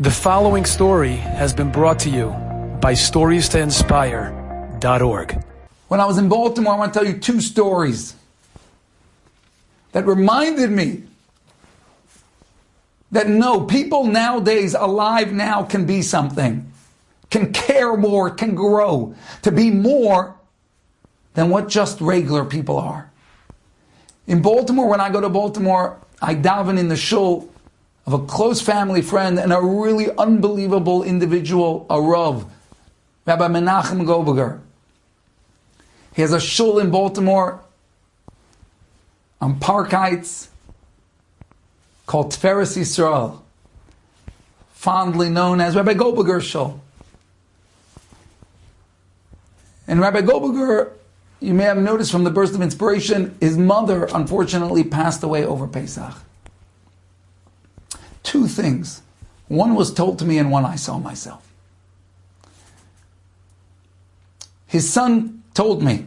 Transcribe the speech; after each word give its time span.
The 0.00 0.12
following 0.12 0.64
story 0.64 1.16
has 1.16 1.52
been 1.52 1.72
brought 1.72 1.98
to 2.00 2.08
you 2.08 2.28
by 2.80 2.92
StoriesToInspire.org. 2.92 5.44
When 5.88 5.98
I 5.98 6.06
was 6.06 6.18
in 6.18 6.28
Baltimore, 6.28 6.74
I 6.74 6.76
want 6.76 6.94
to 6.94 7.00
tell 7.00 7.08
you 7.08 7.18
two 7.18 7.40
stories 7.40 8.14
that 9.90 10.06
reminded 10.06 10.70
me 10.70 11.02
that 13.10 13.28
no, 13.28 13.62
people 13.62 14.04
nowadays 14.04 14.74
alive 14.74 15.32
now 15.32 15.64
can 15.64 15.84
be 15.84 16.02
something, 16.02 16.70
can 17.30 17.52
care 17.52 17.96
more, 17.96 18.30
can 18.30 18.54
grow, 18.54 19.16
to 19.42 19.50
be 19.50 19.72
more 19.72 20.36
than 21.34 21.50
what 21.50 21.68
just 21.68 22.00
regular 22.00 22.44
people 22.44 22.76
are. 22.76 23.10
In 24.28 24.42
Baltimore, 24.42 24.88
when 24.88 25.00
I 25.00 25.10
go 25.10 25.20
to 25.20 25.28
Baltimore, 25.28 25.98
I 26.22 26.36
daven 26.36 26.78
in 26.78 26.86
the 26.86 26.96
shul 26.96 27.48
of 28.08 28.14
a 28.14 28.24
close 28.24 28.62
family 28.62 29.02
friend 29.02 29.38
and 29.38 29.52
a 29.52 29.60
really 29.60 30.10
unbelievable 30.16 31.02
individual, 31.02 31.84
a 31.90 32.00
Rav, 32.00 32.50
Rabbi 33.26 33.48
Menachem 33.48 34.06
Goldberger. 34.06 34.62
He 36.16 36.22
has 36.22 36.32
a 36.32 36.40
shul 36.40 36.78
in 36.78 36.90
Baltimore 36.90 37.60
on 39.42 39.60
Park 39.60 39.90
Heights 39.90 40.48
called 42.06 42.32
Tiferes 42.32 42.78
Yisrael, 42.78 43.42
fondly 44.72 45.28
known 45.28 45.60
as 45.60 45.76
Rabbi 45.76 45.92
Goldberger 45.92 46.40
Shul. 46.40 46.80
And 49.86 50.00
Rabbi 50.00 50.22
Goldberger, 50.22 50.92
you 51.40 51.52
may 51.52 51.64
have 51.64 51.76
noticed 51.76 52.10
from 52.10 52.24
the 52.24 52.30
burst 52.30 52.54
of 52.54 52.62
inspiration, 52.62 53.36
his 53.38 53.58
mother 53.58 54.08
unfortunately 54.14 54.82
passed 54.82 55.22
away 55.22 55.44
over 55.44 55.66
Pesach 55.66 56.14
two 58.28 58.46
things. 58.46 59.00
One 59.48 59.74
was 59.74 59.92
told 59.92 60.18
to 60.18 60.26
me 60.26 60.36
and 60.36 60.50
one 60.50 60.66
I 60.66 60.76
saw 60.76 60.98
myself. 60.98 61.50
His 64.66 64.92
son 64.92 65.42
told 65.54 65.82
me 65.82 66.06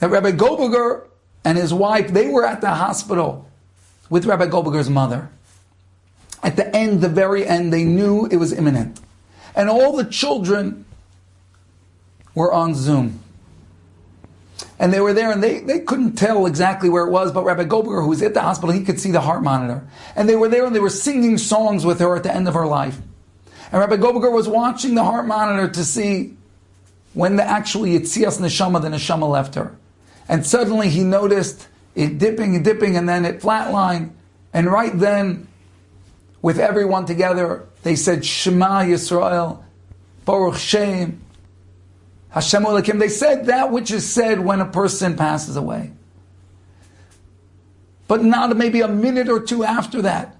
that 0.00 0.10
Rabbi 0.10 0.32
Goldberger 0.32 1.06
and 1.46 1.56
his 1.56 1.72
wife, 1.72 2.08
they 2.08 2.28
were 2.28 2.46
at 2.46 2.60
the 2.60 2.70
hospital 2.70 3.48
with 4.10 4.26
Rabbi 4.26 4.48
Goldberger's 4.48 4.90
mother. 4.90 5.30
At 6.42 6.56
the 6.56 6.76
end, 6.76 7.00
the 7.00 7.08
very 7.08 7.46
end, 7.46 7.72
they 7.72 7.84
knew 7.84 8.26
it 8.26 8.36
was 8.36 8.52
imminent. 8.52 9.00
And 9.54 9.70
all 9.70 9.96
the 9.96 10.04
children 10.04 10.84
were 12.34 12.52
on 12.52 12.74
Zoom. 12.74 13.20
And 14.78 14.92
they 14.92 15.00
were 15.00 15.14
there 15.14 15.32
and 15.32 15.42
they, 15.42 15.60
they 15.60 15.80
couldn't 15.80 16.16
tell 16.16 16.46
exactly 16.46 16.90
where 16.90 17.06
it 17.06 17.10
was, 17.10 17.32
but 17.32 17.44
Rabbi 17.44 17.64
Goldberger, 17.64 18.02
who 18.02 18.08
was 18.08 18.20
at 18.22 18.34
the 18.34 18.42
hospital, 18.42 18.74
he 18.74 18.84
could 18.84 19.00
see 19.00 19.10
the 19.10 19.22
heart 19.22 19.42
monitor. 19.42 19.86
And 20.14 20.28
they 20.28 20.36
were 20.36 20.48
there 20.48 20.66
and 20.66 20.74
they 20.74 20.80
were 20.80 20.90
singing 20.90 21.38
songs 21.38 21.86
with 21.86 22.00
her 22.00 22.14
at 22.14 22.22
the 22.22 22.34
end 22.34 22.46
of 22.46 22.54
her 22.54 22.66
life. 22.66 22.98
And 23.72 23.80
Rabbi 23.80 23.96
Goldberger 23.96 24.30
was 24.30 24.48
watching 24.48 24.94
the 24.94 25.04
heart 25.04 25.26
monitor 25.26 25.68
to 25.68 25.84
see 25.84 26.36
when 27.14 27.36
the 27.36 27.42
actually 27.42 27.98
Yitzias 27.98 28.38
Neshama, 28.38 28.82
the 28.82 28.88
Neshama 28.88 29.28
left 29.28 29.54
her. 29.54 29.74
And 30.28 30.44
suddenly 30.44 30.90
he 30.90 31.02
noticed 31.02 31.68
it 31.94 32.18
dipping 32.18 32.54
and 32.54 32.64
dipping 32.64 32.96
and 32.96 33.08
then 33.08 33.24
it 33.24 33.40
flatlined. 33.40 34.10
And 34.52 34.66
right 34.66 34.96
then, 34.96 35.48
with 36.42 36.58
everyone 36.58 37.06
together, 37.06 37.66
they 37.82 37.96
said, 37.96 38.24
Shema 38.24 38.82
Yisrael, 38.82 39.62
Baruch 40.26 40.58
Shem, 40.58 41.20
Hashem. 42.36 42.98
They 42.98 43.08
said 43.08 43.46
that 43.46 43.72
which 43.72 43.90
is 43.90 44.06
said 44.06 44.40
when 44.40 44.60
a 44.60 44.66
person 44.66 45.16
passes 45.16 45.56
away. 45.56 45.92
But 48.08 48.22
not 48.22 48.54
maybe 48.58 48.82
a 48.82 48.88
minute 48.88 49.30
or 49.30 49.40
two 49.40 49.64
after 49.64 50.02
that. 50.02 50.36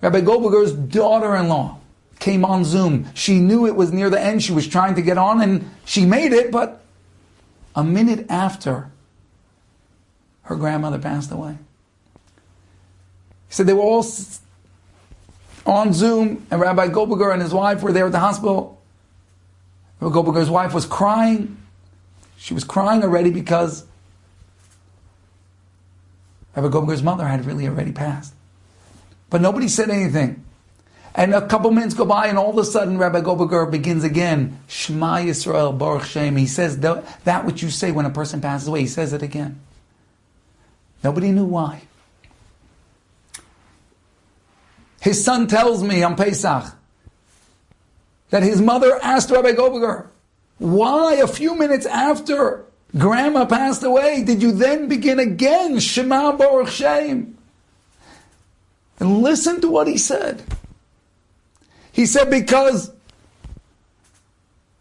Rabbi 0.00 0.22
Goldberger's 0.22 0.72
daughter-in-law 0.72 1.78
came 2.18 2.46
on 2.46 2.64
Zoom. 2.64 3.08
She 3.14 3.40
knew 3.40 3.66
it 3.66 3.76
was 3.76 3.92
near 3.92 4.08
the 4.08 4.18
end. 4.18 4.42
She 4.42 4.52
was 4.52 4.66
trying 4.66 4.94
to 4.94 5.02
get 5.02 5.18
on 5.18 5.42
and 5.42 5.70
she 5.84 6.06
made 6.06 6.32
it, 6.32 6.50
but 6.50 6.82
a 7.76 7.84
minute 7.84 8.24
after 8.30 8.90
her 10.44 10.56
grandmother 10.56 10.98
passed 10.98 11.30
away. 11.30 11.58
He 13.48 13.54
said 13.54 13.66
they 13.66 13.74
were 13.74 13.82
all 13.82 14.06
on 15.66 15.92
Zoom 15.92 16.46
and 16.50 16.58
Rabbi 16.58 16.88
Goldberger 16.88 17.32
and 17.32 17.42
his 17.42 17.52
wife 17.52 17.82
were 17.82 17.92
there 17.92 18.06
at 18.06 18.12
the 18.12 18.18
hospital 18.18 18.77
Goldberger's 20.00 20.50
wife 20.50 20.72
was 20.72 20.86
crying. 20.86 21.56
She 22.36 22.54
was 22.54 22.64
crying 22.64 23.02
already 23.02 23.30
because 23.30 23.84
Rabbi 26.54 26.68
Goldberger's 26.68 27.02
mother 27.02 27.26
had 27.26 27.44
really 27.44 27.66
already 27.66 27.92
passed. 27.92 28.32
But 29.30 29.40
nobody 29.40 29.68
said 29.68 29.90
anything. 29.90 30.44
And 31.14 31.34
a 31.34 31.44
couple 31.44 31.72
minutes 31.72 31.94
go 31.94 32.04
by, 32.04 32.28
and 32.28 32.38
all 32.38 32.50
of 32.50 32.58
a 32.58 32.64
sudden, 32.64 32.96
Rabbi 32.96 33.22
Goldberger 33.22 33.66
begins 33.66 34.04
again. 34.04 34.60
Shema 34.68 35.16
Yisrael, 35.16 35.76
Baruch 35.76 36.04
Shem. 36.04 36.36
He 36.36 36.46
says 36.46 36.78
that 36.78 37.44
which 37.44 37.60
you 37.60 37.70
say 37.70 37.90
when 37.90 38.06
a 38.06 38.10
person 38.10 38.40
passes 38.40 38.68
away. 38.68 38.80
He 38.80 38.86
says 38.86 39.12
it 39.12 39.22
again. 39.22 39.58
Nobody 41.02 41.32
knew 41.32 41.44
why. 41.44 41.82
His 45.00 45.24
son 45.24 45.48
tells 45.48 45.82
me 45.82 46.02
on 46.02 46.14
Pesach, 46.16 46.72
that 48.30 48.42
his 48.42 48.60
mother 48.60 48.98
asked 49.02 49.30
Rabbi 49.30 49.52
Goldberger, 49.52 50.10
why 50.58 51.14
a 51.14 51.26
few 51.26 51.54
minutes 51.54 51.86
after 51.86 52.64
grandma 52.96 53.44
passed 53.44 53.82
away 53.82 54.24
did 54.24 54.42
you 54.42 54.52
then 54.52 54.88
begin 54.88 55.18
again 55.18 55.78
Shema 55.78 56.32
Baruch 56.32 56.68
Shem? 56.68 57.38
And 59.00 59.22
listen 59.22 59.60
to 59.60 59.68
what 59.68 59.86
he 59.86 59.96
said. 59.96 60.42
He 61.92 62.06
said 62.06 62.30
because 62.30 62.92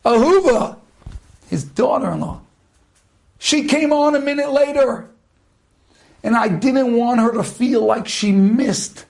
Ahuva, 0.04 0.78
his 1.50 1.64
daughter-in-law, 1.64 2.42
she 3.40 3.66
came 3.66 3.94
on 3.94 4.16
a 4.16 4.20
minute 4.20 4.52
later. 4.52 5.10
And 6.24 6.36
I 6.36 6.48
didn't 6.48 6.96
want 6.96 7.22
her 7.22 7.32
to 7.34 7.44
feel 7.44 7.86
like 7.86 8.08
she 8.08 8.32
missed 8.32 9.06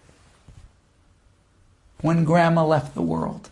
when 2.01 2.25
grandma 2.25 2.65
left 2.65 2.93
the 2.93 3.01
world. 3.01 3.49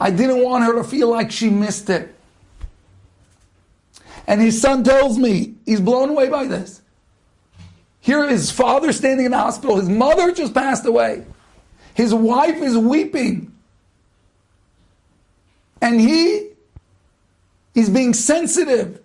I 0.00 0.10
didn't 0.10 0.42
want 0.42 0.64
her 0.64 0.74
to 0.74 0.84
feel 0.84 1.08
like 1.08 1.30
she 1.30 1.50
missed 1.50 1.90
it. 1.90 2.14
And 4.26 4.40
his 4.40 4.60
son 4.60 4.84
tells 4.84 5.18
me, 5.18 5.54
he's 5.64 5.80
blown 5.80 6.10
away 6.10 6.28
by 6.28 6.46
this. 6.46 6.82
Here 8.00 8.24
is 8.24 8.50
father 8.50 8.92
standing 8.92 9.26
in 9.26 9.32
the 9.32 9.38
hospital. 9.38 9.76
His 9.76 9.88
mother 9.88 10.32
just 10.32 10.54
passed 10.54 10.86
away. 10.86 11.24
His 11.94 12.14
wife 12.14 12.62
is 12.62 12.76
weeping. 12.76 13.52
And 15.80 16.00
he 16.00 16.50
is 17.74 17.88
being 17.88 18.14
sensitive 18.14 19.00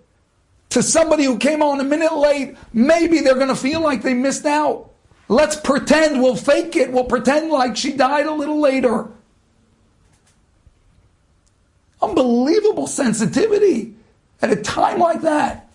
to 0.70 0.84
somebody 0.84 1.24
who 1.24 1.38
came 1.38 1.62
on 1.62 1.80
a 1.80 1.84
minute 1.84 2.14
late. 2.16 2.58
Maybe 2.74 3.22
they're 3.22 3.36
going 3.36 3.48
to 3.48 3.56
feel 3.56 3.82
like 3.82 4.02
they 4.02 4.14
missed 4.14 4.46
out. 4.46 4.90
Let's 5.28 5.56
pretend, 5.56 6.22
we'll 6.22 6.36
fake 6.36 6.76
it, 6.76 6.92
we'll 6.92 7.06
pretend 7.06 7.50
like 7.50 7.78
she 7.78 7.94
died 7.94 8.26
a 8.26 8.34
little 8.34 8.60
later. 8.60 9.08
Unbelievable 12.04 12.88
sensitivity 12.88 13.96
at 14.42 14.52
a 14.52 14.58
time 14.58 15.00
like 15.00 15.22
that. 15.22 15.70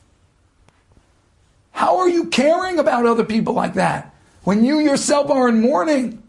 How 1.72 1.98
are 1.98 2.08
you 2.08 2.26
caring 2.26 2.78
about 2.78 3.06
other 3.06 3.24
people 3.24 3.54
like 3.54 3.74
that 3.74 4.14
when 4.44 4.64
you 4.64 4.78
yourself 4.78 5.30
are 5.30 5.48
in 5.48 5.62
mourning? 5.62 6.22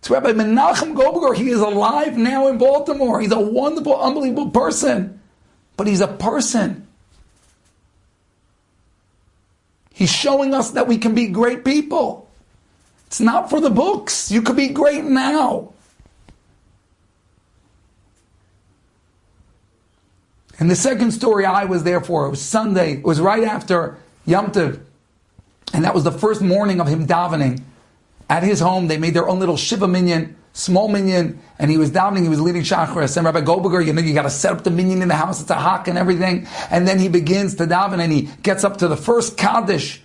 It's 0.00 0.10
Rabbi 0.10 0.32
Menachem 0.32 0.94
Goldberger. 0.94 1.34
He 1.34 1.48
is 1.48 1.60
alive 1.60 2.18
now 2.18 2.48
in 2.48 2.58
Baltimore. 2.58 3.20
He's 3.20 3.32
a 3.32 3.40
wonderful, 3.40 3.98
unbelievable 3.98 4.50
person. 4.50 5.20
But 5.76 5.86
he's 5.86 6.00
a 6.00 6.08
person. 6.08 6.86
He's 9.94 10.12
showing 10.12 10.52
us 10.52 10.72
that 10.72 10.86
we 10.86 10.98
can 10.98 11.14
be 11.14 11.28
great 11.28 11.64
people. 11.64 12.27
It's 13.08 13.20
not 13.20 13.48
for 13.48 13.58
the 13.58 13.70
books. 13.70 14.30
You 14.30 14.42
could 14.42 14.56
be 14.56 14.68
great 14.68 15.02
now. 15.02 15.72
And 20.58 20.70
the 20.70 20.76
second 20.76 21.12
story 21.12 21.46
I 21.46 21.64
was 21.64 21.84
there 21.84 22.02
for, 22.02 22.26
it 22.26 22.30
was 22.30 22.42
Sunday. 22.42 22.98
It 22.98 23.04
was 23.04 23.18
right 23.18 23.44
after 23.44 23.96
Yom 24.26 24.52
Tov. 24.52 24.80
And 25.72 25.84
that 25.84 25.94
was 25.94 26.04
the 26.04 26.12
first 26.12 26.42
morning 26.42 26.82
of 26.82 26.86
him 26.86 27.06
davening. 27.06 27.62
At 28.28 28.42
his 28.42 28.60
home, 28.60 28.88
they 28.88 28.98
made 28.98 29.14
their 29.14 29.26
own 29.26 29.38
little 29.38 29.56
Shiva 29.56 29.88
minion, 29.88 30.36
small 30.52 30.88
minion, 30.88 31.40
and 31.58 31.70
he 31.70 31.78
was 31.78 31.90
davening, 31.90 32.24
he 32.24 32.28
was 32.28 32.42
leading 32.42 32.60
Shachar. 32.60 33.16
And 33.16 33.24
Rabbi 33.24 33.40
Goldberger, 33.40 33.80
you 33.80 33.94
know, 33.94 34.02
you 34.02 34.12
got 34.12 34.22
to 34.22 34.30
set 34.30 34.52
up 34.52 34.64
the 34.64 34.70
minion 34.70 35.00
in 35.00 35.08
the 35.08 35.14
house, 35.14 35.40
it's 35.40 35.48
a 35.48 35.54
hak 35.54 35.88
and 35.88 35.96
everything. 35.96 36.46
And 36.70 36.86
then 36.86 36.98
he 36.98 37.08
begins 37.08 37.54
to 37.54 37.64
daven 37.64 38.00
and 38.00 38.12
he 38.12 38.28
gets 38.42 38.64
up 38.64 38.76
to 38.78 38.88
the 38.88 38.98
first 38.98 39.38
Kaddish 39.38 40.02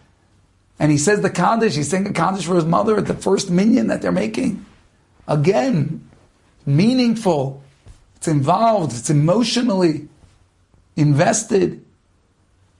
and 0.79 0.91
he 0.91 0.97
says 0.97 1.21
the 1.21 1.29
Kaddish, 1.29 1.75
he's 1.75 1.89
saying 1.89 2.07
a 2.07 2.13
Kaddish 2.13 2.45
for 2.45 2.55
his 2.55 2.65
mother 2.65 2.97
at 2.97 3.05
the 3.05 3.13
first 3.13 3.49
minyan 3.49 3.87
that 3.87 4.01
they're 4.01 4.11
making. 4.11 4.65
Again, 5.27 6.09
meaningful. 6.65 7.61
It's 8.15 8.27
involved, 8.27 8.93
it's 8.93 9.09
emotionally 9.09 10.07
invested. 10.95 11.83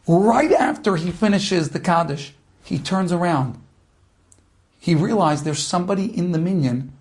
Right 0.07 0.51
after 0.51 0.95
he 0.95 1.11
finishes 1.11 1.69
the 1.69 1.79
Kaddish, 1.79 2.33
he 2.63 2.79
turns 2.79 3.11
around. 3.11 3.61
He 4.79 4.95
realized 4.95 5.45
there's 5.45 5.65
somebody 5.65 6.05
in 6.05 6.31
the 6.31 6.39
minyan 6.39 6.91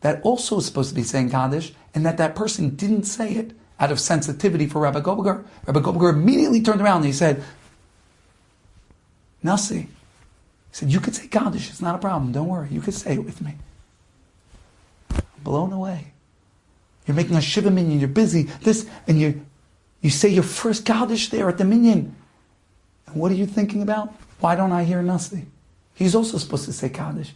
that 0.00 0.20
also 0.22 0.58
is 0.58 0.66
supposed 0.66 0.90
to 0.90 0.94
be 0.94 1.02
saying 1.02 1.30
Kaddish, 1.30 1.72
and 1.94 2.04
that 2.04 2.18
that 2.18 2.34
person 2.34 2.76
didn't 2.76 3.04
say 3.04 3.32
it 3.32 3.52
out 3.80 3.90
of 3.90 4.00
sensitivity 4.00 4.66
for 4.66 4.80
Rabbi 4.80 5.00
Goldberger. 5.00 5.44
Rabbi 5.66 5.80
Goldberger 5.80 6.10
immediately 6.10 6.62
turned 6.62 6.80
around 6.80 6.98
and 6.98 7.06
he 7.06 7.12
said, 7.12 7.42
Nasi, 9.42 9.88
said, 10.76 10.92
you 10.92 11.00
could 11.00 11.14
say 11.14 11.26
Kaddish, 11.26 11.70
it's 11.70 11.80
not 11.80 11.94
a 11.94 11.98
problem, 11.98 12.32
don't 12.32 12.48
worry, 12.48 12.68
you 12.70 12.82
could 12.82 12.92
say 12.92 13.14
it 13.14 13.24
with 13.24 13.40
me. 13.40 13.54
I'm 15.10 15.22
blown 15.42 15.72
away. 15.72 16.08
You're 17.06 17.14
making 17.14 17.34
a 17.34 17.40
Shiva 17.40 17.70
minyan, 17.70 17.98
you're 17.98 18.10
busy, 18.10 18.42
this, 18.60 18.86
and 19.06 19.18
you, 19.18 19.40
you 20.02 20.10
say 20.10 20.28
your 20.28 20.42
first 20.42 20.84
Kaddish 20.84 21.30
there 21.30 21.48
at 21.48 21.56
the 21.56 21.64
minyan. 21.64 22.14
And 23.06 23.16
what 23.16 23.32
are 23.32 23.36
you 23.36 23.46
thinking 23.46 23.80
about? 23.80 24.12
Why 24.40 24.54
don't 24.54 24.70
I 24.70 24.84
hear 24.84 25.00
Nasi? 25.00 25.46
He's 25.94 26.14
also 26.14 26.36
supposed 26.36 26.66
to 26.66 26.74
say 26.74 26.90
Kaddish. 26.90 27.32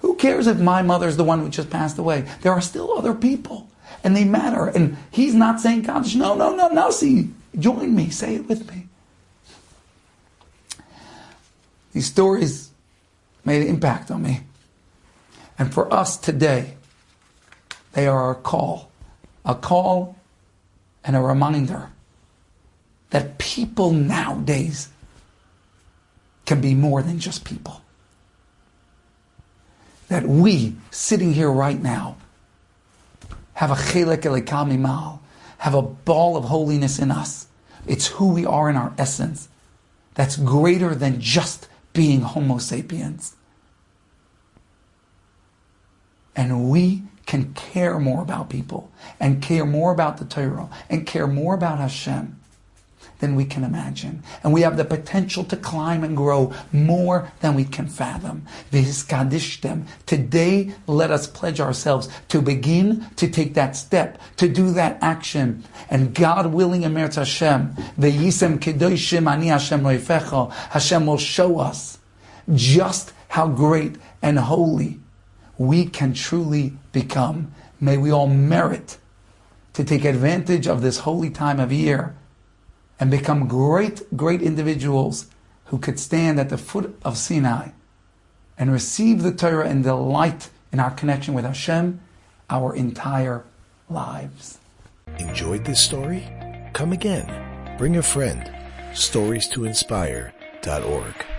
Who 0.00 0.16
cares 0.16 0.48
if 0.48 0.58
my 0.58 0.82
mother's 0.82 1.16
the 1.16 1.22
one 1.22 1.38
who 1.38 1.48
just 1.48 1.70
passed 1.70 1.98
away? 1.98 2.28
There 2.40 2.52
are 2.52 2.60
still 2.60 2.98
other 2.98 3.14
people, 3.14 3.70
and 4.02 4.16
they 4.16 4.24
matter. 4.24 4.66
And 4.66 4.96
he's 5.12 5.34
not 5.34 5.60
saying 5.60 5.84
Kaddish. 5.84 6.16
No, 6.16 6.34
no, 6.34 6.56
no, 6.56 6.66
Nasi, 6.66 7.30
join 7.56 7.94
me, 7.94 8.10
say 8.10 8.34
it 8.34 8.48
with 8.48 8.68
me. 8.72 8.88
These 11.96 12.08
stories 12.08 12.72
made 13.42 13.62
an 13.62 13.68
impact 13.68 14.10
on 14.10 14.22
me. 14.22 14.40
And 15.58 15.72
for 15.72 15.90
us 15.90 16.18
today, 16.18 16.74
they 17.94 18.06
are 18.06 18.32
a 18.32 18.34
call, 18.34 18.90
a 19.46 19.54
call 19.54 20.14
and 21.02 21.16
a 21.16 21.22
reminder 21.22 21.88
that 23.08 23.38
people 23.38 23.92
nowadays 23.92 24.90
can 26.44 26.60
be 26.60 26.74
more 26.74 27.00
than 27.00 27.18
just 27.18 27.46
people. 27.46 27.80
That 30.08 30.26
we, 30.26 30.76
sitting 30.90 31.32
here 31.32 31.50
right 31.50 31.82
now, 31.82 32.18
have 33.54 33.70
a 33.70 33.74
chelek 33.74 34.20
elikami 34.20 34.78
mal, 34.78 35.22
have 35.56 35.72
a 35.72 35.80
ball 35.80 36.36
of 36.36 36.44
holiness 36.44 36.98
in 36.98 37.10
us. 37.10 37.46
It's 37.86 38.08
who 38.08 38.34
we 38.34 38.44
are 38.44 38.68
in 38.68 38.76
our 38.76 38.92
essence. 38.98 39.48
That's 40.12 40.36
greater 40.36 40.94
than 40.94 41.22
just 41.22 41.68
being 41.96 42.20
Homo 42.20 42.58
sapiens. 42.58 43.34
And 46.36 46.68
we 46.68 47.04
can 47.24 47.54
care 47.54 47.98
more 47.98 48.22
about 48.22 48.50
people 48.50 48.92
and 49.18 49.42
care 49.42 49.64
more 49.64 49.92
about 49.92 50.18
the 50.18 50.26
Torah 50.26 50.68
and 50.90 51.06
care 51.06 51.26
more 51.26 51.54
about 51.54 51.78
Hashem 51.78 52.38
than 53.18 53.34
we 53.34 53.44
can 53.44 53.64
imagine. 53.64 54.22
And 54.42 54.52
we 54.52 54.62
have 54.62 54.76
the 54.76 54.84
potential 54.84 55.44
to 55.44 55.56
climb 55.56 56.04
and 56.04 56.16
grow 56.16 56.52
more 56.72 57.32
than 57.40 57.54
we 57.54 57.64
can 57.64 57.86
fathom. 57.86 58.46
V'hiskadishtem. 58.72 59.86
Today, 60.06 60.72
let 60.86 61.10
us 61.10 61.26
pledge 61.26 61.60
ourselves 61.60 62.08
to 62.28 62.42
begin 62.42 63.06
to 63.16 63.28
take 63.28 63.54
that 63.54 63.76
step, 63.76 64.20
to 64.36 64.48
do 64.48 64.70
that 64.72 64.98
action. 65.00 65.64
And 65.88 66.14
God 66.14 66.46
willing, 66.46 66.84
Emer 66.84 67.12
Hashem, 67.12 67.74
V'yisem 67.98 68.58
kedoshim 68.58 69.30
ani 69.30 69.48
Hashem 69.48 69.80
loifecha. 69.80 70.52
Hashem 70.52 71.06
will 71.06 71.18
show 71.18 71.58
us 71.58 71.98
just 72.54 73.12
how 73.28 73.48
great 73.48 73.96
and 74.22 74.38
holy 74.38 75.00
we 75.58 75.86
can 75.86 76.14
truly 76.14 76.74
become. 76.92 77.52
May 77.80 77.96
we 77.96 78.10
all 78.10 78.28
merit 78.28 78.98
to 79.74 79.84
take 79.84 80.04
advantage 80.04 80.66
of 80.66 80.80
this 80.80 81.00
holy 81.00 81.30
time 81.30 81.60
of 81.60 81.72
year 81.72 82.14
and 82.98 83.10
become 83.10 83.48
great, 83.48 84.02
great 84.16 84.42
individuals 84.42 85.26
who 85.66 85.78
could 85.78 85.98
stand 85.98 86.38
at 86.38 86.48
the 86.48 86.58
foot 86.58 86.98
of 87.04 87.16
Sinai 87.16 87.70
and 88.58 88.72
receive 88.72 89.22
the 89.22 89.32
Torah 89.32 89.68
and 89.68 89.82
delight 89.82 90.48
in 90.72 90.80
our 90.80 90.90
connection 90.90 91.34
with 91.34 91.44
Hashem 91.44 92.00
our 92.48 92.74
entire 92.74 93.44
lives. 93.88 94.58
Enjoyed 95.18 95.64
this 95.64 95.82
story? 95.82 96.26
Come 96.72 96.92
again. 96.92 97.76
Bring 97.78 97.96
a 97.96 98.02
friend. 98.02 98.50
Stories 98.94 99.48
to 99.48 99.64
inspire.org. 99.64 101.35